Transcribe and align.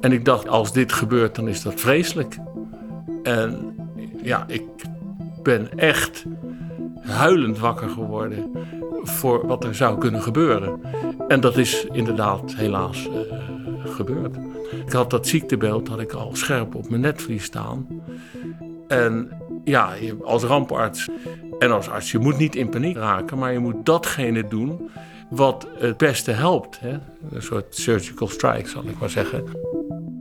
En 0.00 0.12
ik 0.12 0.24
dacht, 0.24 0.48
als 0.48 0.72
dit 0.72 0.92
gebeurt, 0.92 1.34
dan 1.34 1.48
is 1.48 1.62
dat 1.62 1.80
vreselijk. 1.80 2.36
En 3.22 3.76
ja, 4.22 4.44
ik 4.48 4.62
ben 5.42 5.78
echt 5.78 6.24
huilend 7.00 7.58
wakker 7.58 7.88
geworden 7.88 8.50
voor 9.02 9.46
wat 9.46 9.64
er 9.64 9.74
zou 9.74 9.98
kunnen 9.98 10.22
gebeuren. 10.22 10.80
En 11.28 11.40
dat 11.40 11.56
is 11.56 11.86
inderdaad 11.92 12.54
helaas 12.54 13.08
uh, 13.08 13.14
gebeurd. 13.84 14.36
Ik 14.86 14.92
had 14.92 15.10
dat 15.10 15.26
ziektebeeld 15.26 15.88
had 15.88 16.00
ik 16.00 16.12
al 16.12 16.30
scherp 16.36 16.74
op 16.74 16.88
mijn 16.88 17.00
netvlies 17.00 17.44
staan. 17.44 17.86
En 18.88 19.30
ja, 19.64 19.92
als 20.22 20.42
ramparts 20.42 21.08
en 21.58 21.70
als 21.70 21.88
arts, 21.88 22.10
je 22.10 22.18
moet 22.18 22.38
niet 22.38 22.56
in 22.56 22.68
paniek 22.68 22.96
raken, 22.96 23.38
maar 23.38 23.52
je 23.52 23.58
moet 23.58 23.86
datgene 23.86 24.48
doen 24.48 24.90
wat 25.30 25.66
het 25.78 25.96
beste 25.96 26.30
helpt. 26.30 26.80
Hè? 26.80 26.92
Een 27.32 27.42
soort 27.42 27.74
surgical 27.74 28.28
strike, 28.28 28.68
zal 28.68 28.84
ik 28.84 28.98
maar 28.98 29.10
zeggen. 29.10 29.44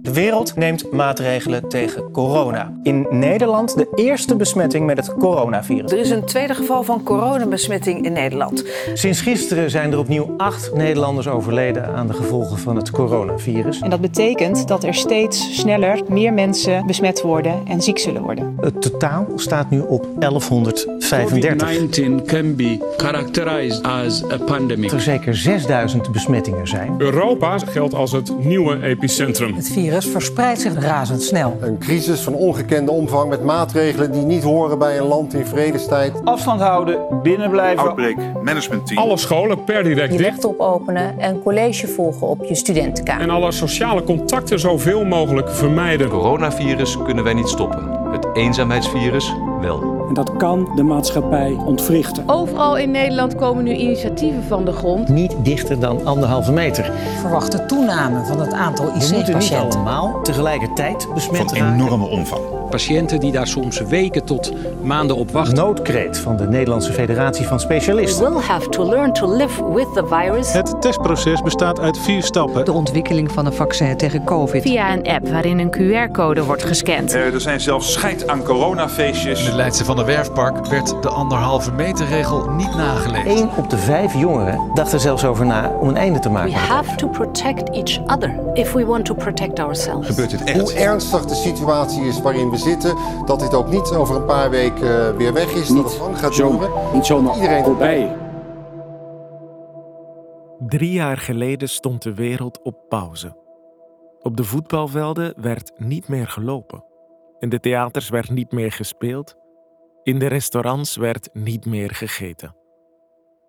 De 0.08 0.14
wereld 0.14 0.56
neemt 0.56 0.92
maatregelen 0.92 1.70
tegen 1.70 2.12
corona. 2.12 2.74
In 2.84 3.08
Nederland 3.10 3.78
de 3.78 3.88
eerste 3.96 4.36
besmetting 4.36 4.86
met 4.86 4.98
het 4.98 5.14
coronavirus. 5.14 5.92
Er 5.92 5.98
is 5.98 6.10
een 6.10 6.26
tweede 6.26 6.54
geval 6.54 6.84
van 6.84 7.04
coronabesmetting 7.04 8.06
in 8.06 8.14
Nederland. 8.14 8.64
Sinds 8.94 9.22
gisteren 9.22 9.70
zijn 9.70 9.92
er 9.92 10.00
opnieuw 10.00 10.34
acht 10.38 10.74
Nederlanders 10.74 11.28
overleden 11.28 11.86
aan 11.86 12.08
de 12.08 12.14
gevolgen 12.14 12.58
van 12.58 12.76
het 12.76 12.92
coronavirus. 12.92 13.82
En 13.82 13.90
dat 13.90 14.02
betekent 14.02 14.68
dat 14.68 14.84
er 14.84 14.94
steeds 14.94 15.60
sneller 15.60 16.02
meer 16.08 16.34
mensen 16.34 16.86
besmet 16.86 17.22
worden 17.22 17.62
en 17.66 17.82
ziek 17.82 18.00
zullen 18.00 18.22
worden. 18.22 18.58
Het 18.62 18.82
totaal 18.82 19.28
staat 19.36 19.70
nu 19.70 19.80
op 19.80 20.08
1135. 20.20 20.86
COVID-19 21.00 22.26
can 22.26 22.56
be 22.56 22.94
characterized 22.98 23.84
as 23.84 24.24
a 24.32 24.38
pandemic. 24.38 24.92
Er 24.92 25.02
zeker 25.02 25.36
6000 25.36 26.12
besmettingen 26.12 26.68
zijn. 26.68 26.96
Europa 26.98 27.58
geldt 27.58 27.94
als 27.94 28.12
het 28.12 28.40
nieuwe 28.40 28.82
epicentrum. 28.84 29.56
Het 29.56 29.70
virus 29.70 29.96
verspreidt 30.06 30.62
zich 30.62 30.80
razendsnel. 30.80 31.58
Een 31.62 31.78
crisis 31.78 32.20
van 32.20 32.34
ongekende 32.34 32.92
omvang 32.92 33.30
met 33.30 33.44
maatregelen 33.44 34.12
die 34.12 34.22
niet 34.26 34.44
horen 34.44 34.80
bij 34.80 34.98
een 34.98 35.06
land 35.06 35.34
in 35.34 35.46
vredestijd. 35.46 36.14
Afstand 36.24 36.62
houden, 36.62 37.00
binnenblijven. 37.24 37.80
Outbreak 37.86 38.18
management 38.44 38.88
team. 38.88 39.00
Alle 39.00 39.18
scholen 39.18 39.64
per 39.64 39.84
direct 39.84 40.12
Je 40.12 40.18
dicht. 40.18 40.30
laptop 40.30 40.60
openen 40.60 41.20
en 41.20 41.44
college 41.44 41.88
volgen 41.88 42.28
op 42.28 42.44
je 42.46 42.56
studentenkamer. 42.56 43.22
En 43.24 43.30
alle 43.30 43.52
sociale 43.52 44.04
contacten 44.04 44.60
zoveel 44.60 45.06
mogelijk 45.06 45.50
vermijden. 45.50 46.10
Coronavirus 46.10 46.98
kunnen 47.04 47.24
wij 47.24 47.34
niet 47.34 47.48
stoppen. 47.48 48.12
Het 48.12 48.28
eenzaamheidsvirus 48.34 49.34
wel. 49.62 49.97
En 50.08 50.14
dat 50.14 50.38
kan 50.38 50.72
de 50.76 50.84
maatschappij 50.84 51.58
ontwrichten. 51.66 52.24
Overal 52.28 52.78
in 52.78 52.92
Nederland 52.92 53.36
komen 53.36 53.64
nu 53.64 53.74
initiatieven 53.74 54.44
van 54.44 54.66
de 54.66 54.72
grond. 54.72 55.10
Niet 55.10 55.36
dichter 55.44 55.80
dan 55.80 56.06
anderhalve 56.06 56.52
meter. 56.52 56.92
Verwachte 57.20 57.66
toename 57.66 58.26
van 58.26 58.40
het 58.40 58.54
aantal 58.54 58.86
We 58.86 58.92
moeten 58.92 59.16
niet 59.18 59.28
IC-patiënten. 59.28 59.78
allemaal 59.80 60.22
tegelijkertijd 60.22 61.08
besmet 61.14 61.38
Van 61.50 61.58
raken. 61.58 61.74
enorme 61.74 62.06
omvang. 62.08 62.42
Patiënten 62.70 63.20
die 63.20 63.32
daar 63.32 63.48
soms 63.48 63.80
weken 63.80 64.26
tot 64.26 64.52
maanden 64.82 65.16
op 65.16 65.32
wachten. 65.32 65.56
Noodkreet 65.56 66.18
van 66.18 66.38
de 66.38 66.48
Nederlandse 66.48 66.94
Federatie 66.94 67.46
van 67.46 67.60
Specialisten. 67.60 68.34
will 68.34 68.42
have 68.42 68.70
to 68.70 68.90
learn 68.90 69.14
to 69.14 69.36
live 69.36 69.74
with 69.74 69.94
the 69.94 70.06
virus. 70.08 70.54
Het 70.54 70.82
testproces 70.82 71.42
bestaat 71.42 71.80
uit 71.80 71.98
vier 71.98 72.24
stappen. 72.24 72.66
De 72.66 72.72
ontwikkeling 72.72 73.32
van 73.32 73.46
een 73.46 73.54
vaccin 73.54 73.98
tegen 73.98 74.24
COVID. 74.24 74.62
Via 74.62 74.94
een 74.94 75.08
app 75.08 75.28
waarin 75.30 75.60
een 75.60 75.72
QR-code 75.72 76.44
wordt 76.44 76.64
gescand. 76.64 77.14
Eh, 77.14 77.34
er 77.34 77.42
zijn 77.42 77.60
zelfs 77.60 77.94
scheid 77.94 78.28
aan 78.28 78.44
coronafeestjes. 78.44 79.40
In 79.40 79.46
het 79.46 79.56
Leidse 79.56 79.86
van 79.86 79.96
der 79.96 80.06
Werfpark 80.06 80.66
werd 80.66 81.02
de 81.02 81.10
anderhalve 81.10 81.72
meter 81.72 82.08
regel 82.08 82.50
niet 82.50 82.76
nageleefd. 82.76 83.40
Eén 83.40 83.50
op 83.58 83.70
de 83.70 83.78
vijf 83.78 84.14
jongeren 84.14 84.60
dacht 84.74 84.94
er 84.94 85.00
zelfs 85.00 85.26
over 85.26 85.46
na 85.46 85.72
om 85.80 85.88
een 85.88 85.98
einde 85.98 86.20
te 86.20 86.30
maken. 86.30 86.52
We 86.52 86.58
have 86.58 86.96
to 86.96 87.08
protect 87.08 87.70
each 87.70 88.00
other 88.16 88.40
if 88.54 88.72
we 88.74 88.86
want 88.86 89.06
to 89.06 89.14
protect 89.14 89.60
ourselves. 89.60 90.08
Gebeurt 90.08 90.30
dit 90.30 90.44
echt? 90.44 90.60
Hoe 90.60 90.74
ernstig 90.74 91.26
de 91.26 91.36
situatie 91.36 92.06
is 92.06 92.22
waarin 92.22 92.50
we 92.50 92.57
zitten, 92.60 92.98
dat 93.26 93.40
dit 93.40 93.54
ook 93.54 93.68
niet 93.68 93.92
over 93.92 94.16
een 94.16 94.26
paar 94.26 94.50
weken 94.50 95.08
eh, 95.08 95.18
weer 95.18 95.34
weg 95.34 95.54
is, 95.54 95.68
dat 95.68 95.84
het 95.92 96.00
lang 96.00 96.20
gaat 96.20 96.36
duren. 96.36 96.60
Zo, 96.60 96.94
niet 96.94 97.06
zomaar 97.06 97.36
Iedereen- 97.36 97.64
voorbij. 97.64 98.18
Drie 100.68 100.92
jaar 100.92 101.18
geleden 101.18 101.70
stond 101.70 102.02
de 102.02 102.14
wereld 102.14 102.62
op 102.62 102.90
pauze. 102.90 103.38
Op 104.22 104.38
de 104.38 104.44
voetbalvelden 104.44 105.34
werd 105.42 105.72
niet 105.78 106.08
meer 106.08 106.28
gelopen. 106.28 106.84
In 107.40 107.50
de 107.50 107.60
theaters 107.60 108.10
werd 108.10 108.30
niet 108.30 108.52
meer 108.52 108.72
gespeeld. 108.72 109.36
In 110.04 110.20
de 110.20 110.28
restaurants 110.28 110.96
werd 110.96 111.30
niet 111.34 111.66
meer 111.66 111.90
gegeten. 111.90 112.56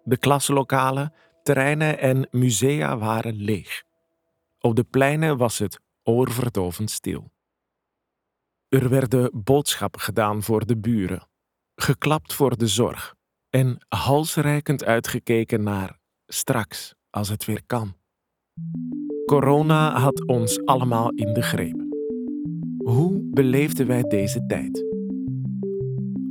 De 0.02 0.16
klaslokalen, 0.16 1.12
terreinen 1.42 1.98
en 1.98 2.28
musea 2.30 2.98
waren 2.98 3.34
leeg. 3.34 3.82
Op 4.60 4.76
de 4.76 4.84
pleinen 4.84 5.36
was 5.36 5.58
het 5.58 5.80
oorverdovend 6.02 6.90
stil. 6.90 7.30
Er 8.68 8.88
werden 8.88 9.30
boodschappen 9.44 10.00
gedaan 10.00 10.42
voor 10.42 10.66
de 10.66 10.76
buren, 10.76 11.28
geklapt 11.74 12.34
voor 12.34 12.56
de 12.56 12.66
zorg 12.66 13.14
en 13.50 13.78
halsreikend 13.88 14.84
uitgekeken 14.84 15.62
naar 15.62 15.98
straks 16.26 16.94
als 17.10 17.28
het 17.28 17.44
weer 17.44 17.62
kan. 17.66 17.94
Corona 19.24 19.98
had 19.98 20.26
ons 20.26 20.64
allemaal 20.64 21.10
in 21.10 21.32
de 21.32 21.42
greep. 21.42 21.86
Hoe 22.84 23.30
beleefden 23.30 23.86
wij 23.86 24.02
deze 24.02 24.46
tijd? 24.46 24.84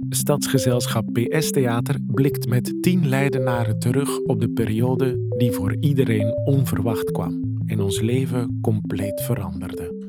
Stadsgezelschap 0.10 1.14
PS 1.14 1.52
Theater 1.52 1.96
blikt 2.06 2.48
met 2.48 2.82
tien 2.82 3.08
leidenaren 3.08 3.80
terug 3.80 4.20
op 4.20 4.40
de 4.40 4.50
periode 4.50 5.28
die 5.38 5.52
voor 5.52 5.76
iedereen 5.80 6.42
onverwacht 6.46 7.12
kwam 7.12 7.60
en 7.66 7.80
ons 7.80 8.00
leven 8.00 8.60
compleet 8.62 9.22
veranderde. 9.22 10.07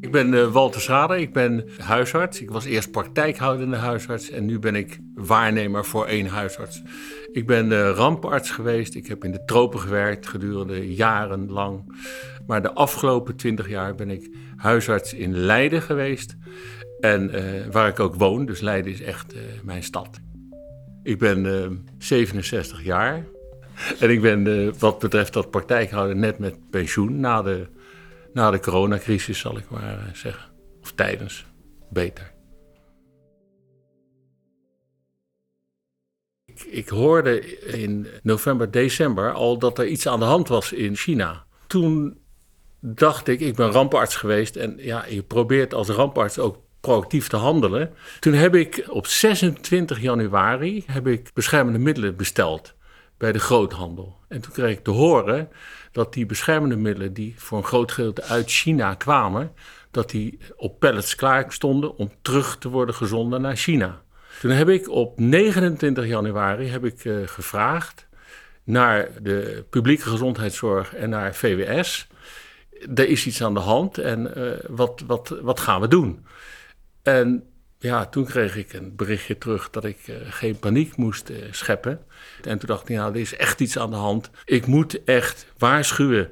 Ik 0.00 0.10
ben 0.10 0.34
eh, 0.34 0.52
Walter 0.52 0.80
Schrader, 0.80 1.16
ik 1.16 1.32
ben 1.32 1.68
huisarts. 1.78 2.40
Ik 2.40 2.50
was 2.50 2.64
eerst 2.64 2.90
praktijkhoudende 2.90 3.76
huisarts 3.76 4.30
en 4.30 4.44
nu 4.44 4.58
ben 4.58 4.74
ik 4.74 4.98
waarnemer 5.14 5.84
voor 5.84 6.06
één 6.06 6.26
huisarts. 6.26 6.82
Ik 7.32 7.46
ben 7.46 7.72
eh, 7.72 7.90
ramparts 7.90 8.50
geweest, 8.50 8.94
ik 8.94 9.06
heb 9.06 9.24
in 9.24 9.32
de 9.32 9.44
tropen 9.44 9.80
gewerkt 9.80 10.26
gedurende 10.26 10.94
jaren 10.94 11.50
lang. 11.50 12.00
Maar 12.46 12.62
de 12.62 12.72
afgelopen 12.72 13.36
twintig 13.36 13.68
jaar 13.68 13.94
ben 13.94 14.10
ik 14.10 14.30
huisarts 14.56 15.14
in 15.14 15.36
Leiden 15.36 15.82
geweest. 15.82 16.36
En 17.00 17.30
eh, 17.30 17.42
waar 17.70 17.88
ik 17.88 18.00
ook 18.00 18.14
woon, 18.14 18.46
dus 18.46 18.60
Leiden 18.60 18.92
is 18.92 19.02
echt 19.02 19.34
mijn 19.62 19.82
stad. 19.82 20.20
Ik 21.02 21.18
ben 21.18 21.46
eh, 21.46 21.70
67 21.98 22.84
jaar 22.84 23.24
en 24.00 24.10
ik 24.10 24.20
ben 24.20 24.72
wat 24.78 24.98
betreft 24.98 25.32
dat 25.32 25.50
praktijkhouden 25.50 26.18
net 26.18 26.38
met 26.38 26.70
pensioen 26.70 27.20
na 27.20 27.42
de 27.42 27.66
na 28.32 28.50
de 28.50 28.60
coronacrisis, 28.60 29.38
zal 29.38 29.56
ik 29.56 29.70
maar 29.70 29.98
eh, 29.98 30.14
zeggen. 30.14 30.50
Of 30.80 30.92
tijdens, 30.92 31.46
beter. 31.90 32.32
Ik, 36.44 36.62
ik 36.62 36.88
hoorde 36.88 37.58
in 37.66 38.06
november, 38.22 38.70
december 38.70 39.32
al 39.32 39.58
dat 39.58 39.78
er 39.78 39.86
iets 39.86 40.06
aan 40.06 40.18
de 40.18 40.24
hand 40.24 40.48
was 40.48 40.72
in 40.72 40.96
China. 40.96 41.46
Toen 41.66 42.18
dacht 42.80 43.28
ik, 43.28 43.40
ik 43.40 43.54
ben 43.54 43.70
ramparts 43.70 44.16
geweest 44.16 44.56
en 44.56 44.74
ja, 44.76 45.04
je 45.08 45.22
probeert 45.22 45.74
als 45.74 45.88
ramparts 45.88 46.38
ook 46.38 46.66
proactief 46.80 47.28
te 47.28 47.36
handelen. 47.36 47.94
Toen 48.20 48.32
heb 48.32 48.54
ik 48.54 48.86
op 48.88 49.06
26 49.06 50.00
januari 50.00 50.84
heb 50.86 51.06
ik 51.06 51.30
beschermende 51.34 51.78
middelen 51.78 52.16
besteld 52.16 52.76
bij 53.18 53.32
de 53.32 53.38
groothandel. 53.38 54.16
En 54.28 54.40
toen 54.40 54.52
kreeg 54.52 54.76
ik 54.76 54.84
te 54.84 54.90
horen 54.90 55.48
dat 55.92 56.12
die 56.12 56.26
beschermende 56.26 56.76
middelen 56.76 57.12
die 57.12 57.34
voor 57.36 57.58
een 57.58 57.64
groot 57.64 57.92
gedeelte 57.92 58.22
uit 58.22 58.50
China 58.50 58.94
kwamen, 58.94 59.52
dat 59.90 60.10
die 60.10 60.38
op 60.56 60.78
pallets 60.78 61.14
klaar 61.14 61.52
stonden 61.52 61.96
om 61.96 62.10
terug 62.22 62.58
te 62.58 62.68
worden 62.68 62.94
gezonden 62.94 63.40
naar 63.40 63.56
China. 63.56 64.02
Toen 64.40 64.50
heb 64.50 64.68
ik 64.68 64.88
op 64.88 65.18
29 65.20 66.06
januari 66.06 66.68
heb 66.68 66.84
ik, 66.84 67.04
uh, 67.04 67.26
gevraagd 67.26 68.08
naar 68.64 69.08
de 69.22 69.64
publieke 69.70 70.08
gezondheidszorg 70.08 70.94
en 70.94 71.10
naar 71.10 71.34
VWS. 71.34 72.08
Er 72.94 73.08
is 73.08 73.26
iets 73.26 73.42
aan 73.42 73.54
de 73.54 73.60
hand 73.60 73.98
en 73.98 74.32
uh, 74.36 74.50
wat, 74.68 75.02
wat, 75.06 75.38
wat 75.42 75.60
gaan 75.60 75.80
we 75.80 75.88
doen? 75.88 76.26
En 77.02 77.44
ja, 77.78 78.06
toen 78.06 78.24
kreeg 78.24 78.56
ik 78.56 78.72
een 78.72 78.92
berichtje 78.96 79.38
terug 79.38 79.70
dat 79.70 79.84
ik 79.84 79.98
uh, 80.06 80.16
geen 80.28 80.58
paniek 80.58 80.96
moest 80.96 81.30
uh, 81.30 81.36
scheppen. 81.50 82.00
En 82.42 82.58
toen 82.58 82.68
dacht 82.68 82.88
ik, 82.88 82.96
nou, 82.96 83.12
er 83.12 83.20
is 83.20 83.36
echt 83.36 83.60
iets 83.60 83.78
aan 83.78 83.90
de 83.90 83.96
hand. 83.96 84.30
Ik 84.44 84.66
moet 84.66 85.04
echt 85.04 85.46
waarschuwen. 85.58 86.30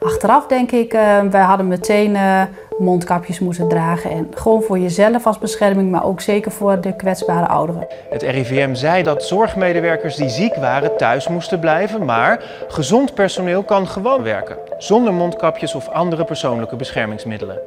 Achteraf 0.00 0.46
denk 0.46 0.70
ik, 0.70 0.94
uh, 0.94 1.20
wij 1.20 1.42
hadden 1.42 1.68
meteen 1.68 2.14
uh, 2.14 2.42
mondkapjes 2.78 3.38
moeten 3.38 3.68
dragen. 3.68 4.10
En 4.10 4.28
gewoon 4.34 4.62
voor 4.62 4.78
jezelf 4.78 5.26
als 5.26 5.38
bescherming, 5.38 5.90
maar 5.90 6.04
ook 6.04 6.20
zeker 6.20 6.50
voor 6.50 6.80
de 6.80 6.96
kwetsbare 6.96 7.46
ouderen. 7.46 7.86
Het 8.10 8.22
RIVM 8.22 8.74
zei 8.74 9.02
dat 9.02 9.24
zorgmedewerkers 9.24 10.16
die 10.16 10.28
ziek 10.28 10.54
waren 10.54 10.96
thuis 10.96 11.28
moesten 11.28 11.60
blijven. 11.60 12.04
Maar 12.04 12.44
gezond 12.68 13.14
personeel 13.14 13.62
kan 13.62 13.88
gewoon 13.88 14.22
werken. 14.22 14.56
Zonder 14.78 15.12
mondkapjes 15.12 15.74
of 15.74 15.88
andere 15.88 16.24
persoonlijke 16.24 16.76
beschermingsmiddelen. 16.76 17.58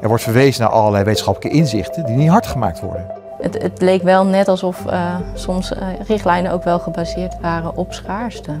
Er 0.00 0.08
wordt 0.08 0.22
verwezen 0.22 0.62
naar 0.62 0.70
allerlei 0.70 1.04
wetenschappelijke 1.04 1.58
inzichten 1.58 2.06
die 2.06 2.16
niet 2.16 2.28
hard 2.28 2.46
gemaakt 2.46 2.80
worden. 2.80 3.06
Het, 3.40 3.62
het 3.62 3.80
leek 3.80 4.02
wel 4.02 4.24
net 4.24 4.48
alsof 4.48 4.84
uh, 4.86 5.16
soms 5.34 5.72
uh, 5.72 5.78
richtlijnen 6.06 6.52
ook 6.52 6.64
wel 6.64 6.78
gebaseerd 6.78 7.40
waren 7.40 7.76
op 7.76 7.92
schaarste. 7.92 8.60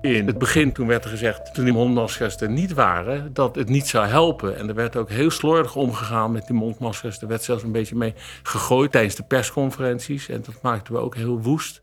In 0.00 0.26
het 0.26 0.38
begin 0.38 0.72
toen 0.72 0.86
werd 0.86 1.04
er 1.04 1.10
gezegd, 1.10 1.54
toen 1.54 1.64
die 1.64 1.72
mondmaskers 1.72 2.36
er 2.36 2.50
niet 2.50 2.74
waren, 2.74 3.30
dat 3.32 3.54
het 3.54 3.68
niet 3.68 3.86
zou 3.86 4.06
helpen. 4.06 4.56
En 4.56 4.68
er 4.68 4.74
werd 4.74 4.96
ook 4.96 5.10
heel 5.10 5.30
slordig 5.30 5.76
omgegaan 5.76 6.32
met 6.32 6.46
die 6.46 6.56
mondmaskers. 6.56 7.20
Er 7.20 7.28
werd 7.28 7.42
zelfs 7.42 7.62
een 7.62 7.72
beetje 7.72 7.96
mee 7.96 8.14
gegooid 8.42 8.92
tijdens 8.92 9.14
de 9.14 9.22
persconferenties. 9.22 10.28
En 10.28 10.42
dat 10.46 10.54
maakten 10.62 10.94
we 10.94 11.00
ook 11.00 11.14
heel 11.14 11.40
woest. 11.40 11.82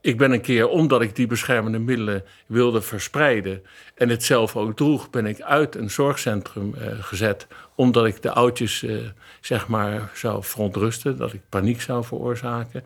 Ik 0.00 0.18
ben 0.18 0.32
een 0.32 0.40
keer, 0.40 0.68
omdat 0.68 1.02
ik 1.02 1.16
die 1.16 1.26
beschermende 1.26 1.78
middelen 1.78 2.24
wilde 2.46 2.80
verspreiden 2.80 3.62
en 3.94 4.08
het 4.08 4.24
zelf 4.24 4.56
ook 4.56 4.76
droeg, 4.76 5.10
ben 5.10 5.26
ik 5.26 5.40
uit 5.40 5.74
een 5.74 5.90
zorgcentrum 5.90 6.74
uh, 6.74 6.86
gezet. 7.00 7.46
Omdat 7.74 8.06
ik 8.06 8.22
de 8.22 8.32
oudjes, 8.32 8.82
uh, 8.82 8.96
zeg 9.40 9.68
maar, 9.68 10.10
zou 10.14 10.44
verontrusten, 10.44 11.16
dat 11.16 11.32
ik 11.32 11.40
paniek 11.48 11.80
zou 11.80 12.04
veroorzaken. 12.04 12.82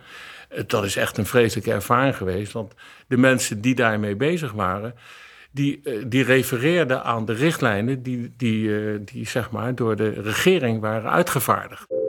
Uh, 0.53 0.63
dat 0.67 0.85
is 0.85 0.97
echt 0.97 1.19
een 1.19 1.27
vreselijke 1.27 1.73
ervaring 1.73 2.17
geweest, 2.17 2.53
want 2.53 2.75
de 3.07 3.17
mensen 3.17 3.61
die 3.61 3.75
daarmee 3.75 4.17
bezig 4.17 4.53
waren, 4.53 4.95
die, 5.51 5.83
die 6.07 6.25
refereerden 6.25 7.05
aan 7.05 7.25
de 7.25 7.33
richtlijnen 7.33 8.03
die, 8.03 8.33
die, 8.37 9.05
die 9.05 9.27
zeg 9.27 9.51
maar, 9.51 9.75
door 9.75 9.97
de 9.97 10.11
regering 10.11 10.81
waren 10.81 11.11
uitgevaardigd. 11.11 12.02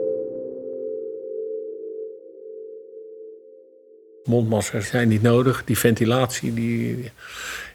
Mondmaskers 4.24 4.88
zijn 4.88 5.08
niet 5.08 5.22
nodig. 5.22 5.64
Die 5.64 5.78
ventilatie, 5.78 6.54
die, 6.54 7.12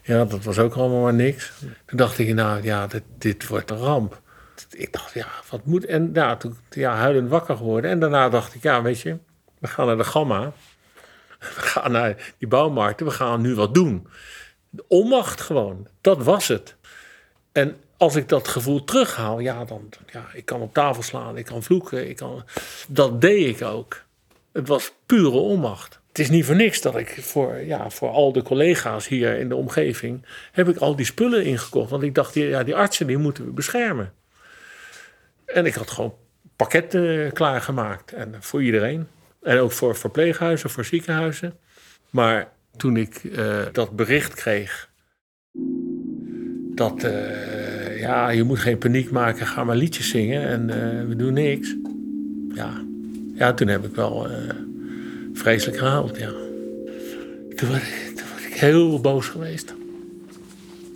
ja, 0.02 0.24
dat 0.24 0.44
was 0.44 0.58
ook 0.58 0.74
allemaal 0.74 1.02
maar 1.02 1.14
niks. 1.14 1.52
Toen 1.86 1.98
dacht 1.98 2.18
ik, 2.18 2.34
nou 2.34 2.62
ja, 2.62 2.86
dit, 2.86 3.02
dit 3.18 3.46
wordt 3.46 3.70
een 3.70 3.76
ramp. 3.76 4.20
Ik 4.70 4.92
dacht, 4.92 5.14
ja, 5.14 5.28
wat 5.50 5.64
moet... 5.64 5.84
En 5.84 6.10
ja, 6.12 6.36
toen 6.36 6.56
ja, 6.70 6.94
huilend 6.94 7.28
wakker 7.28 7.56
geworden. 7.56 7.90
En 7.90 8.00
daarna 8.00 8.28
dacht 8.28 8.54
ik, 8.54 8.62
ja, 8.62 8.82
weet 8.82 9.00
je, 9.00 9.16
we 9.58 9.66
gaan 9.66 9.86
naar 9.86 9.96
de 9.96 10.04
Gamma. 10.04 10.52
We 11.38 11.60
gaan 11.60 11.92
naar 11.92 12.32
die 12.38 12.48
bouwmarkten, 12.48 13.06
we 13.06 13.12
gaan 13.12 13.40
nu 13.40 13.54
wat 13.54 13.74
doen. 13.74 14.06
De 14.70 14.84
onmacht 14.88 15.40
gewoon, 15.40 15.86
dat 16.00 16.22
was 16.22 16.48
het. 16.48 16.76
En 17.52 17.76
als 17.96 18.16
ik 18.16 18.28
dat 18.28 18.48
gevoel 18.48 18.84
terughaal, 18.84 19.38
ja, 19.38 19.64
dan... 19.64 19.88
Ja, 20.12 20.26
ik 20.32 20.44
kan 20.44 20.60
op 20.60 20.74
tafel 20.74 21.02
slaan, 21.02 21.36
ik 21.36 21.44
kan 21.44 21.62
vloeken, 21.62 22.08
ik 22.08 22.16
kan... 22.16 22.44
Dat 22.88 23.20
deed 23.20 23.46
ik 23.46 23.62
ook. 23.62 24.02
Het 24.52 24.68
was 24.68 24.92
pure 25.06 25.36
onmacht. 25.36 25.99
Is 26.20 26.30
niet 26.30 26.44
voor 26.44 26.56
niks 26.56 26.80
dat 26.80 26.96
ik 26.96 27.08
voor, 27.20 27.56
ja, 27.56 27.90
voor 27.90 28.08
al 28.08 28.32
de 28.32 28.42
collega's 28.42 29.08
hier 29.08 29.38
in 29.38 29.48
de 29.48 29.54
omgeving... 29.54 30.24
heb 30.52 30.68
ik 30.68 30.76
al 30.76 30.96
die 30.96 31.06
spullen 31.06 31.44
ingekocht. 31.44 31.90
Want 31.90 32.02
ik 32.02 32.14
dacht, 32.14 32.34
ja, 32.34 32.62
die 32.62 32.74
artsen 32.74 33.06
die 33.06 33.16
moeten 33.16 33.44
we 33.44 33.50
beschermen. 33.50 34.12
En 35.46 35.66
ik 35.66 35.74
had 35.74 35.90
gewoon 35.90 36.14
pakketten 36.56 37.32
klaargemaakt. 37.32 38.12
En 38.12 38.34
voor 38.40 38.62
iedereen. 38.62 39.06
En 39.42 39.58
ook 39.58 39.72
voor 39.72 39.96
verpleeghuizen, 39.96 40.70
voor 40.70 40.84
ziekenhuizen. 40.84 41.54
Maar 42.10 42.48
toen 42.76 42.96
ik 42.96 43.22
uh, 43.22 43.58
dat 43.72 43.96
bericht 43.96 44.34
kreeg... 44.34 44.90
dat, 46.74 47.06
ja, 47.98 48.28
je 48.28 48.42
moet 48.42 48.58
geen 48.58 48.78
paniek 48.78 49.10
maken, 49.10 49.46
ga 49.46 49.64
maar 49.64 49.76
liedjes 49.76 50.08
zingen 50.08 50.46
en 50.46 51.08
we 51.08 51.16
doen 51.16 51.32
niks. 51.32 51.76
Ja, 52.54 52.84
ja 53.34 53.52
toen 53.52 53.68
heb 53.68 53.84
ik 53.84 53.94
wel 53.94 54.28
vreselijk 55.32 55.78
gehaald, 55.78 56.18
ja. 56.18 56.30
Toen 57.56 57.68
word, 57.68 57.82
ik, 57.82 58.54
heel 58.54 59.00
boos 59.00 59.28
geweest. 59.28 59.74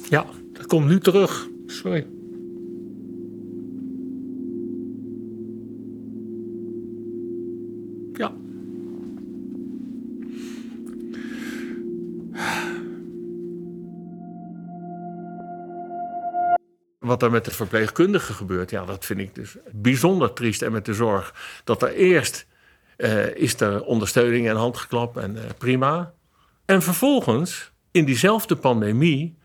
Ja, 0.08 0.26
dat 0.52 0.66
komt 0.66 0.86
nu 0.86 1.00
terug. 1.00 1.48
Sorry. 1.66 2.06
Ja. 8.12 8.34
Wat 16.98 17.22
er 17.22 17.30
met 17.30 17.44
de 17.44 17.50
verpleegkundigen 17.50 18.34
gebeurt, 18.34 18.70
ja, 18.70 18.84
dat 18.84 19.04
vind 19.04 19.20
ik 19.20 19.34
dus 19.34 19.56
bijzonder 19.72 20.32
triest. 20.32 20.62
En 20.62 20.72
met 20.72 20.84
de 20.84 20.94
zorg 20.94 21.34
dat 21.64 21.82
er 21.82 21.94
eerst 21.94 22.46
uh, 22.96 23.36
is 23.36 23.60
er 23.60 23.84
ondersteuning 23.84 24.48
en 24.48 24.56
handgeklap 24.56 25.16
en 25.16 25.36
uh, 25.36 25.42
prima. 25.58 26.12
En 26.64 26.82
vervolgens, 26.82 27.72
in 27.90 28.04
diezelfde 28.04 28.56
pandemie, 28.56 29.36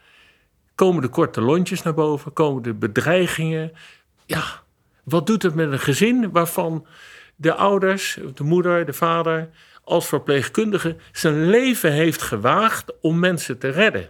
komen 0.75 1.01
de 1.01 1.07
korte 1.07 1.41
lontjes 1.41 1.81
naar 1.81 1.93
boven, 1.93 2.33
komen 2.33 2.63
de 2.63 2.73
bedreigingen. 2.73 3.71
Ja, 4.25 4.43
wat 5.03 5.27
doet 5.27 5.43
het 5.43 5.55
met 5.55 5.71
een 5.71 5.79
gezin 5.79 6.31
waarvan 6.31 6.85
de 7.35 7.53
ouders, 7.53 8.19
de 8.33 8.43
moeder, 8.43 8.85
de 8.85 8.93
vader, 8.93 9.49
als 9.83 10.07
verpleegkundige 10.07 10.95
zijn 11.11 11.49
leven 11.49 11.91
heeft 11.91 12.21
gewaagd 12.21 12.93
om 13.01 13.19
mensen 13.19 13.57
te 13.57 13.69
redden? 13.69 14.09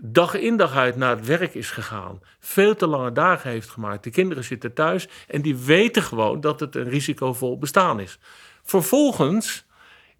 Dag 0.00 0.34
in 0.34 0.56
dag 0.56 0.76
uit 0.76 0.96
naar 0.96 1.16
het 1.16 1.26
werk 1.26 1.54
is 1.54 1.70
gegaan, 1.70 2.20
veel 2.40 2.76
te 2.76 2.86
lange 2.86 3.12
dagen 3.12 3.50
heeft 3.50 3.68
gemaakt. 3.68 4.04
De 4.04 4.10
kinderen 4.10 4.44
zitten 4.44 4.72
thuis 4.72 5.08
en 5.28 5.42
die 5.42 5.56
weten 5.56 6.02
gewoon 6.02 6.40
dat 6.40 6.60
het 6.60 6.76
een 6.76 6.88
risicovol 6.88 7.58
bestaan 7.58 8.00
is. 8.00 8.18
Vervolgens 8.62 9.64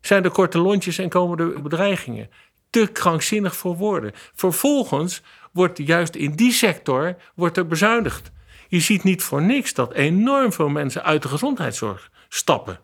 zijn 0.01 0.25
er 0.25 0.31
korte 0.31 0.59
lontjes 0.59 0.99
en 0.99 1.09
komen 1.09 1.39
er 1.39 1.63
bedreigingen. 1.63 2.31
Te 2.71 2.87
krankzinnig 2.87 3.57
voor 3.57 3.77
woorden. 3.77 4.13
Vervolgens 4.35 5.23
wordt 5.53 5.79
juist 5.79 6.15
in 6.15 6.33
die 6.33 6.53
sector 6.53 7.17
wordt 7.35 7.57
er 7.57 7.67
bezuinigd. 7.67 8.31
Je 8.69 8.81
ziet 8.81 9.03
niet 9.03 9.23
voor 9.23 9.43
niks 9.43 9.75
dat 9.75 9.93
enorm 9.93 10.53
veel 10.53 10.69
mensen 10.69 11.05
uit 11.05 11.23
de 11.23 11.29
gezondheidszorg 11.29 12.11
stappen. 12.29 12.81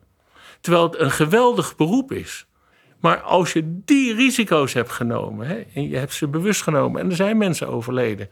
Terwijl 0.60 0.84
het 0.84 0.98
een 0.98 1.10
geweldig 1.10 1.76
beroep 1.76 2.12
is. 2.12 2.47
Maar 3.00 3.20
als 3.20 3.52
je 3.52 3.80
die 3.84 4.14
risico's 4.14 4.72
hebt 4.72 4.90
genomen, 4.90 5.46
hè, 5.46 5.64
en 5.74 5.88
je 5.88 5.96
hebt 5.96 6.12
ze 6.12 6.28
bewust 6.28 6.62
genomen, 6.62 7.00
en 7.00 7.10
er 7.10 7.16
zijn 7.16 7.36
mensen 7.36 7.68
overleden. 7.68 8.28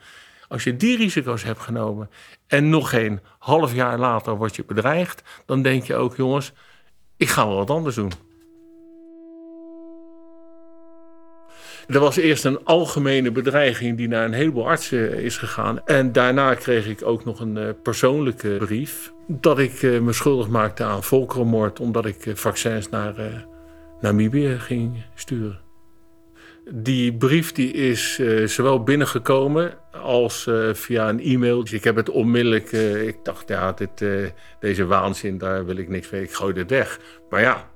Als 0.49 0.65
je 0.65 0.77
die 0.77 0.97
risico's 0.97 1.43
hebt 1.43 1.61
genomen 1.61 2.11
en 2.47 2.69
nog 2.69 2.91
geen 2.91 3.21
half 3.39 3.75
jaar 3.75 3.99
later 3.99 4.37
word 4.37 4.57
je 4.57 4.65
bedreigd, 4.65 5.23
dan 5.47 5.63
denk 5.63 5.85
je 5.85 5.95
ook, 5.95 6.17
jongens, 6.17 6.53
ik 7.17 7.29
ga 7.29 7.47
wel 7.47 7.57
wat 7.57 7.71
anders 7.71 7.95
doen. 7.95 8.13
Er 11.87 12.01
was 12.01 12.17
eerst 12.17 12.45
een 12.45 12.65
algemene 12.65 13.31
bedreiging 13.31 13.97
die 13.97 14.09
naar 14.09 14.25
een 14.25 14.33
heleboel 14.33 14.69
artsen 14.69 15.23
is 15.23 15.37
gegaan. 15.37 15.87
En 15.87 16.13
daarna 16.13 16.55
kreeg 16.55 16.87
ik 16.87 17.01
ook 17.05 17.25
nog 17.25 17.41
een 17.41 17.57
uh, 17.57 17.69
persoonlijke 17.83 18.57
brief. 18.59 19.13
Dat 19.27 19.59
ik 19.59 19.83
uh, 19.83 20.01
me 20.01 20.13
schuldig 20.13 20.49
maakte 20.49 20.85
aan 20.85 21.03
volkerenmoord 21.03 21.81
omdat 21.81 22.07
ik 22.07 22.31
vaccins 22.35 22.89
naar 22.89 23.15
Namibië 24.00 24.58
ging 24.58 25.05
sturen. 25.15 25.60
Die 26.70 27.15
brief 27.15 27.53
die 27.53 27.72
is 27.72 28.19
uh, 28.19 28.46
zowel 28.46 28.82
binnengekomen 28.82 29.79
als 29.93 30.46
uh, 30.46 30.74
via 30.74 31.08
een 31.08 31.20
e-mail. 31.20 31.67
Ik 31.70 31.84
heb 31.84 31.96
het 31.96 32.10
onmiddellijk, 32.10 32.72
uh, 32.72 33.06
ik 33.06 33.17
dacht 33.22 33.48
ja, 33.48 33.72
dit, 33.72 34.05
deze 34.60 34.86
waanzin, 34.86 35.38
daar 35.38 35.67
wil 35.67 35.76
ik 35.76 35.88
niks 35.88 36.10
mee, 36.10 36.22
ik 36.22 36.32
gooi 36.32 36.55
dit 36.55 36.70
weg. 36.70 37.00
Maar 37.31 37.41
ja, 37.41 37.70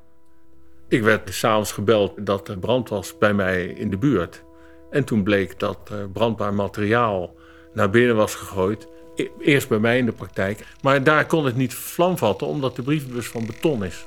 ik 0.88 1.02
werd 1.02 1.34
s'avonds 1.34 1.72
gebeld 1.72 2.26
dat 2.26 2.48
er 2.48 2.58
brand 2.58 2.88
was 2.88 3.18
bij 3.18 3.34
mij 3.34 3.66
in 3.66 3.90
de 3.90 3.98
buurt. 3.98 4.44
En 4.90 5.04
toen 5.04 5.22
bleek 5.22 5.58
dat 5.58 5.90
brandbaar 6.12 6.54
materiaal 6.54 7.34
naar 7.74 7.90
binnen 7.90 8.16
was 8.16 8.34
gegooid. 8.34 8.88
E-, 9.14 9.28
eerst 9.38 9.68
bij 9.68 9.78
mij 9.78 9.98
in 9.98 10.06
de 10.06 10.12
praktijk. 10.12 10.66
Maar 10.82 11.04
daar 11.04 11.26
kon 11.26 11.44
het 11.44 11.56
niet 11.56 11.74
vlam 11.74 12.18
vatten, 12.18 12.46
omdat 12.46 12.76
de 12.76 12.82
brievenbus 12.82 13.28
van 13.28 13.46
beton 13.46 13.84
is 13.84 14.04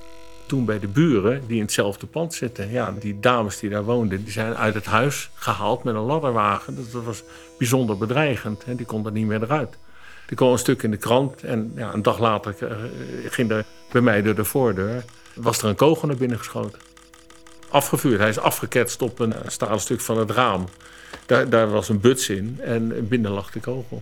toen 0.53 0.65
bij 0.65 0.79
de 0.79 0.87
buren 0.87 1.41
die 1.47 1.55
in 1.55 1.61
hetzelfde 1.61 2.05
pand 2.05 2.33
zitten. 2.33 2.71
Ja, 2.71 2.93
die 2.99 3.19
dames 3.19 3.59
die 3.59 3.69
daar 3.69 3.83
woonden, 3.83 4.23
die 4.23 4.31
zijn 4.31 4.55
uit 4.55 4.73
het 4.73 4.85
huis 4.85 5.29
gehaald 5.33 5.83
met 5.83 5.95
een 5.95 6.01
ladderwagen. 6.01 6.75
Dat, 6.75 7.03
was 7.03 7.23
bijzonder 7.57 7.97
bedreigend. 7.97 8.65
Hè. 8.65 8.75
Die 8.75 8.85
konden 8.85 9.13
niet 9.13 9.25
meer 9.25 9.43
eruit. 9.43 9.77
Die 10.27 10.37
kwam 10.37 10.51
een 10.51 10.57
stuk 10.57 10.83
in 10.83 10.91
de 10.91 10.97
krant 10.97 11.43
en 11.43 11.71
ja, 11.75 11.93
een 11.93 12.01
dag 12.01 12.19
later 12.19 12.55
uh, 12.63 12.69
ging 13.29 13.51
er 13.51 13.65
bij 13.91 14.01
mij 14.01 14.21
door 14.21 14.35
de 14.35 14.45
voordeur... 14.45 15.03
was 15.33 15.61
er 15.61 15.69
een 15.69 15.75
kogel 15.75 16.07
naar 16.07 16.17
binnen 16.17 16.37
geschoten. 16.37 16.79
Afgevuurd. 17.69 18.19
Hij 18.19 18.29
is 18.29 18.39
afgeketst 18.39 19.01
op 19.01 19.19
een 19.19 19.33
stalen 19.47 19.79
stuk 19.79 20.01
van 20.01 20.17
het 20.17 20.31
raam. 20.31 20.65
Daar, 21.25 21.49
daar 21.49 21.69
was 21.69 21.89
een 21.89 21.99
buts 21.99 22.29
in 22.29 22.59
en 22.61 23.07
binnen 23.07 23.31
lag 23.31 23.51
de 23.51 23.59
kogel. 23.59 24.01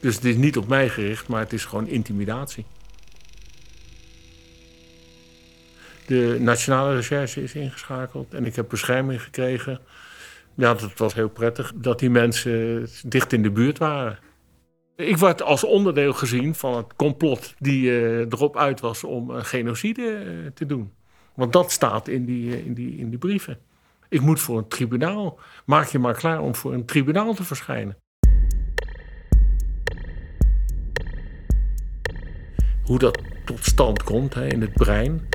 Dus 0.00 0.14
het 0.14 0.24
is 0.24 0.36
niet 0.36 0.56
op 0.56 0.68
mij 0.68 0.88
gericht, 0.88 1.28
maar 1.28 1.40
het 1.40 1.52
is 1.52 1.64
gewoon 1.64 1.86
intimidatie. 1.86 2.64
De 6.08 6.36
nationale 6.40 6.94
recherche 6.94 7.42
is 7.42 7.54
ingeschakeld 7.54 8.34
en 8.34 8.44
ik 8.44 8.56
heb 8.56 8.68
bescherming 8.68 9.22
gekregen. 9.22 9.80
Ja, 10.54 10.74
dat 10.74 10.96
was 10.96 11.14
heel 11.14 11.28
prettig 11.28 11.72
dat 11.74 11.98
die 11.98 12.10
mensen 12.10 12.86
dicht 13.02 13.32
in 13.32 13.42
de 13.42 13.50
buurt 13.50 13.78
waren. 13.78 14.18
Ik 14.96 15.16
werd 15.16 15.42
als 15.42 15.64
onderdeel 15.64 16.12
gezien 16.12 16.54
van 16.54 16.76
het 16.76 16.86
complot 16.96 17.54
die 17.58 17.90
uh, 17.90 18.18
erop 18.18 18.56
uit 18.56 18.80
was 18.80 19.04
om 19.04 19.30
genocide 19.30 20.02
uh, 20.02 20.50
te 20.54 20.66
doen. 20.66 20.92
Want 21.34 21.52
dat 21.52 21.72
staat 21.72 22.08
in 22.08 22.24
die, 22.24 22.44
uh, 22.46 22.66
in, 22.66 22.74
die, 22.74 22.96
in 22.96 23.10
die 23.10 23.18
brieven. 23.18 23.58
Ik 24.08 24.20
moet 24.20 24.40
voor 24.40 24.58
een 24.58 24.68
tribunaal. 24.68 25.38
Maak 25.64 25.86
je 25.86 25.98
maar 25.98 26.14
klaar 26.14 26.40
om 26.40 26.54
voor 26.54 26.72
een 26.72 26.84
tribunaal 26.84 27.34
te 27.34 27.44
verschijnen. 27.44 27.96
Hoe 32.82 32.98
dat 32.98 33.18
tot 33.44 33.64
stand 33.64 34.02
komt 34.02 34.34
hè, 34.34 34.46
in 34.46 34.60
het 34.60 34.72
brein. 34.72 35.28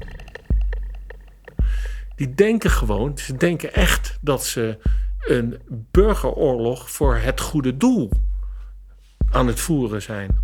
Die 2.16 2.34
denken 2.34 2.70
gewoon, 2.70 3.18
ze 3.18 3.38
denken 3.38 3.74
echt 3.74 4.18
dat 4.22 4.46
ze 4.46 4.78
een 5.20 5.62
burgeroorlog 5.70 6.92
voor 6.92 7.16
het 7.16 7.42
goede 7.42 7.78
doel 7.78 8.10
aan 9.32 9.48
het 9.48 9.60
voeren 9.60 10.02
zijn. 10.02 10.38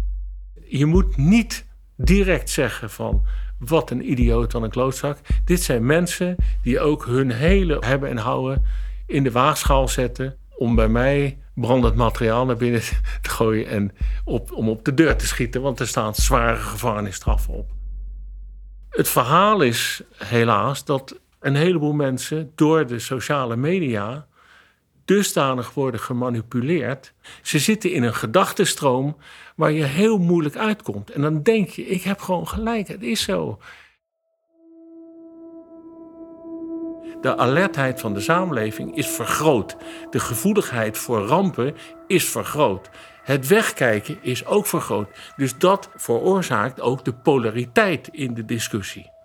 Je 0.65 0.85
moet 0.85 1.17
niet 1.17 1.65
direct 1.95 2.49
zeggen 2.49 2.89
van 2.89 3.21
wat 3.59 3.91
een 3.91 4.11
idioot 4.11 4.51
van 4.51 4.63
een 4.63 4.69
klootzak. 4.69 5.17
Dit 5.45 5.63
zijn 5.63 5.85
mensen 5.85 6.35
die 6.61 6.79
ook 6.79 7.05
hun 7.05 7.31
hele 7.31 7.77
hebben 7.79 8.09
en 8.09 8.17
houden 8.17 8.63
in 9.05 9.23
de 9.23 9.31
waagschaal 9.31 9.88
zetten 9.88 10.38
om 10.57 10.75
bij 10.75 10.88
mij 10.88 11.38
brandend 11.53 11.95
materiaal 11.95 12.45
naar 12.45 12.57
binnen 12.57 12.81
te 13.21 13.29
gooien 13.29 13.67
en 13.67 13.91
op, 14.23 14.51
om 14.51 14.69
op 14.69 14.85
de 14.85 14.93
deur 14.93 15.15
te 15.15 15.27
schieten, 15.27 15.61
want 15.61 15.79
er 15.79 15.88
staan 15.88 16.15
zware 16.15 16.57
gevangenisstraffen 16.57 17.53
op. 17.53 17.71
Het 18.89 19.09
verhaal 19.09 19.61
is 19.61 20.01
helaas 20.17 20.85
dat 20.85 21.19
een 21.39 21.55
heleboel 21.55 21.93
mensen 21.93 22.51
door 22.55 22.88
de 22.88 23.00
sociale 23.00 23.55
media 23.55 24.27
dusdanig 25.05 25.74
worden 25.74 26.00
gemanipuleerd. 26.00 27.13
Ze 27.41 27.60
zitten 27.60 27.91
in 27.91 28.03
een 28.03 28.15
gedachtenstroom 28.15 29.17
waar 29.55 29.72
je 29.72 29.84
heel 29.84 30.17
moeilijk 30.17 30.55
uitkomt. 30.55 31.12
En 31.12 31.22
dan 31.22 31.43
denk 31.43 31.69
je, 31.69 31.86
ik 31.86 32.01
heb 32.01 32.19
gewoon 32.19 32.48
gelijk, 32.48 32.88
het 32.88 33.01
is 33.01 33.22
zo. 33.22 33.60
De 37.22 37.38
alertheid 37.38 38.00
van 38.00 38.13
de 38.13 38.19
samenleving 38.19 38.96
is 38.96 39.08
vergroot. 39.08 39.77
De 40.10 40.19
gevoeligheid 40.19 40.98
voor 40.98 41.19
rampen 41.19 41.75
is 42.08 42.29
vergroot. 42.29 42.89
Het 43.24 43.48
wegkijken 43.48 44.17
is 44.22 44.46
ook 44.46 44.65
vergroot. 44.65 45.10
Dus 45.36 45.58
dat 45.58 45.89
veroorzaakt 45.96 46.81
ook 46.81 47.05
de 47.05 47.13
polariteit 47.13 48.10
in 48.12 48.34
de 48.34 48.46
discussie. 48.46 49.18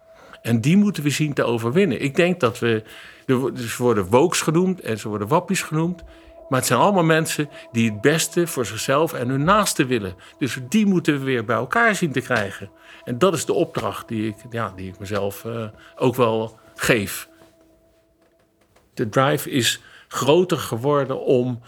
En 0.44 0.60
die 0.60 0.76
moeten 0.76 1.02
we 1.02 1.10
zien 1.10 1.32
te 1.32 1.44
overwinnen. 1.44 2.00
Ik 2.00 2.16
denk 2.16 2.40
dat 2.40 2.58
we. 2.58 2.82
Ze 3.26 3.74
worden 3.78 4.06
wokes 4.06 4.40
genoemd 4.40 4.80
en 4.80 4.98
ze 4.98 5.08
worden 5.08 5.28
wappies 5.28 5.62
genoemd. 5.62 6.04
Maar 6.48 6.58
het 6.58 6.68
zijn 6.68 6.80
allemaal 6.80 7.04
mensen 7.04 7.48
die 7.72 7.90
het 7.90 8.00
beste 8.00 8.46
voor 8.46 8.66
zichzelf 8.66 9.12
en 9.12 9.28
hun 9.28 9.44
naasten 9.44 9.86
willen. 9.86 10.14
Dus 10.38 10.58
die 10.68 10.86
moeten 10.86 11.18
we 11.18 11.24
weer 11.24 11.44
bij 11.44 11.56
elkaar 11.56 11.94
zien 11.94 12.12
te 12.12 12.20
krijgen. 12.20 12.70
En 13.04 13.18
dat 13.18 13.34
is 13.34 13.44
de 13.44 13.52
opdracht 13.52 14.08
die 14.08 14.28
ik, 14.28 14.34
ja, 14.50 14.72
die 14.76 14.88
ik 14.88 14.98
mezelf 14.98 15.44
uh, 15.44 15.66
ook 15.96 16.14
wel 16.14 16.58
geef. 16.74 17.28
De 18.94 19.08
drive 19.08 19.50
is 19.50 19.82
groter 20.08 20.58
geworden 20.58 21.20
om 21.20 21.60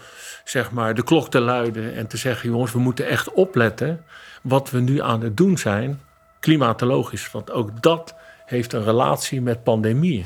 zeg 0.43 0.71
maar, 0.71 0.93
de 0.93 1.03
klok 1.03 1.29
te 1.29 1.39
luiden 1.39 1.95
en 1.95 2.07
te 2.07 2.17
zeggen: 2.17 2.49
jongens, 2.49 2.71
we 2.71 2.79
moeten 2.79 3.07
echt 3.07 3.31
opletten 3.31 4.05
wat 4.43 4.69
we 4.69 4.79
nu 4.79 5.01
aan 5.01 5.21
het 5.21 5.37
doen 5.37 5.57
zijn, 5.57 6.01
klimatologisch. 6.39 7.31
Want 7.31 7.51
ook 7.51 7.81
dat 7.81 8.15
heeft 8.47 8.73
een 8.73 8.83
relatie 8.83 9.41
met 9.41 9.63
pandemieën. 9.63 10.25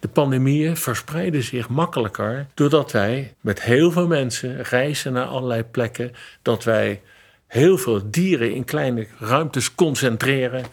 De 0.00 0.08
pandemieën 0.08 0.76
verspreiden 0.76 1.42
zich 1.42 1.68
makkelijker 1.68 2.46
doordat 2.54 2.92
wij 2.92 3.34
met 3.40 3.62
heel 3.62 3.90
veel 3.90 4.06
mensen 4.06 4.62
reizen 4.62 5.12
naar 5.12 5.26
allerlei 5.26 5.62
plekken, 5.64 6.12
dat 6.42 6.64
wij 6.64 7.00
heel 7.46 7.78
veel 7.78 8.10
dieren 8.10 8.54
in 8.54 8.64
kleine 8.64 9.06
ruimtes 9.18 9.74
concentreren, 9.74 10.64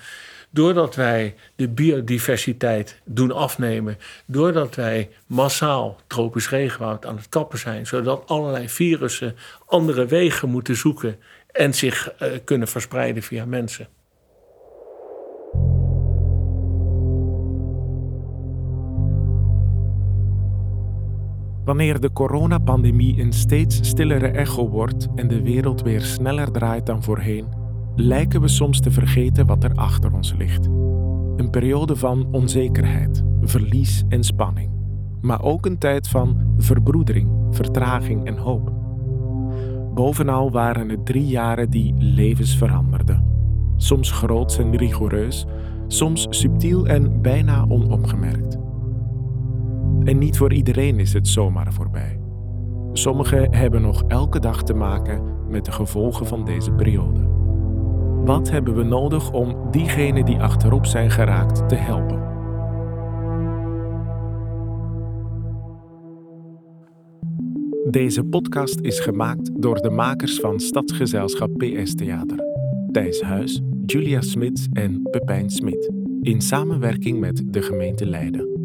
doordat 0.50 0.96
wij 0.96 1.36
de 1.56 1.68
biodiversiteit 1.68 3.00
doen 3.04 3.32
afnemen, 3.32 3.98
doordat 4.26 4.76
wij 4.76 5.10
massaal 5.26 5.98
tropisch 6.08 6.50
regenwoud 6.50 7.06
aan 7.06 7.16
het 7.16 7.30
kappen 7.30 7.60
zijn, 7.60 7.88
zodat 7.88 8.24
allerlei 8.28 8.70
virussen 8.70 9.36
andere 9.66 10.06
wegen 10.06 10.50
moeten 10.50 10.76
zoeken 10.76 11.20
en 11.52 11.74
zich 11.74 12.14
uh, 12.22 12.30
kunnen 12.44 12.68
verspreiden 12.68 13.24
via 13.24 13.46
mensen. 13.46 13.88
Wanneer 21.70 22.00
de 22.00 22.12
coronapandemie 22.12 23.22
een 23.22 23.34
steeds 23.34 23.88
stillere 23.88 24.28
echo 24.28 24.70
wordt 24.70 25.08
en 25.16 25.28
de 25.28 25.42
wereld 25.42 25.82
weer 25.82 26.02
sneller 26.02 26.52
draait 26.52 26.86
dan 26.86 27.04
voorheen, 27.04 27.48
lijken 27.96 28.42
we 28.42 28.48
soms 28.48 28.80
te 28.80 28.92
vergeten 28.92 29.46
wat 29.46 29.64
er 29.64 29.74
achter 29.74 30.14
ons 30.14 30.34
ligt. 30.38 30.66
Een 31.36 31.50
periode 31.52 31.96
van 31.96 32.28
onzekerheid, 32.32 33.24
verlies 33.42 34.04
en 34.08 34.24
spanning, 34.24 34.72
maar 35.22 35.42
ook 35.42 35.66
een 35.66 35.78
tijd 35.78 36.08
van 36.08 36.56
verbroedering, 36.58 37.30
vertraging 37.52 38.26
en 38.26 38.38
hoop. 38.38 38.74
Bovenal 39.94 40.52
waren 40.52 40.90
het 40.90 41.06
drie 41.06 41.28
jaren 41.28 41.70
die 41.70 41.94
levens 41.98 42.58
veranderden. 42.58 43.26
Soms 43.78 44.12
groots 44.12 44.58
en 44.58 44.76
rigoureus, 44.76 45.46
soms 45.88 46.28
subtiel 46.30 46.88
en 46.88 47.22
bijna 47.22 47.66
onopgemerkt. 47.68 48.69
En 50.04 50.18
niet 50.18 50.38
voor 50.38 50.54
iedereen 50.54 51.00
is 51.00 51.14
het 51.14 51.28
zomaar 51.28 51.74
voorbij. 51.74 52.20
Sommigen 52.94 53.56
hebben 53.56 53.82
nog 53.82 54.04
elke 54.08 54.40
dag 54.40 54.64
te 54.64 54.74
maken 54.74 55.22
met 55.50 55.66
de 55.66 55.72
gevolgen 55.72 56.26
van 56.26 56.46
deze 56.46 56.72
periode. 56.72 57.20
Wat 58.26 58.50
hebben 58.50 58.76
we 58.76 58.84
nodig 58.84 59.32
om 59.32 59.72
diegenen 59.72 60.26
die 60.26 60.40
achterop 60.40 60.86
zijn 60.86 61.12
geraakt 61.12 61.70
te 61.70 61.76
helpen? 61.76 62.28
Deze 67.92 68.24
podcast 68.24 68.80
is 68.80 69.00
gemaakt 69.00 69.62
door 69.62 69.82
de 69.82 69.90
makers 69.90 70.40
van 70.40 70.60
Stadsgezelschap 70.60 71.58
PS 71.58 71.96
Theater. 71.96 72.38
Thijs 72.92 73.22
Huis, 73.22 73.62
Julia 73.86 74.22
Smits 74.22 74.68
en 74.74 75.02
Pepijn 75.12 75.50
Smit. 75.50 75.92
In 76.22 76.42
samenwerking 76.42 77.20
met 77.20 77.44
de 77.46 77.62
gemeente 77.62 78.06
Leiden. 78.06 78.59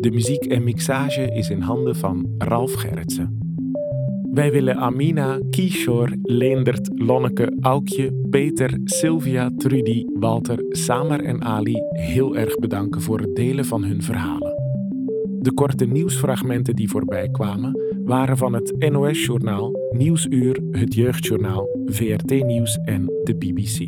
De 0.00 0.10
muziek 0.10 0.44
en 0.44 0.64
mixage 0.64 1.34
is 1.34 1.50
in 1.50 1.60
handen 1.60 1.96
van 1.96 2.34
Ralf 2.38 2.72
Gerritsen. 2.72 3.38
Wij 4.32 4.52
willen 4.52 4.76
Amina, 4.76 5.40
Kishore, 5.50 6.18
Leendert, 6.22 6.90
Lonneke, 6.94 7.56
Aukje, 7.60 8.26
Peter, 8.30 8.80
Sylvia, 8.84 9.50
Trudy, 9.56 10.04
Walter, 10.14 10.64
Samer 10.68 11.24
en 11.24 11.42
Ali 11.42 11.82
heel 11.88 12.36
erg 12.36 12.58
bedanken 12.58 13.00
voor 13.00 13.20
het 13.20 13.36
delen 13.36 13.64
van 13.64 13.84
hun 13.84 14.02
verhalen. 14.02 14.54
De 15.40 15.52
korte 15.54 15.84
nieuwsfragmenten 15.84 16.76
die 16.76 16.88
voorbij 16.88 17.28
kwamen 17.28 17.80
waren 18.04 18.36
van 18.36 18.52
het 18.52 18.90
NOS-journaal, 18.90 19.72
Nieuwsuur, 19.90 20.60
het 20.70 20.94
Jeugdjournaal, 20.94 21.68
VRT 21.86 22.44
Nieuws 22.44 22.78
en 22.84 23.04
de 23.22 23.34
BBC. 23.36 23.86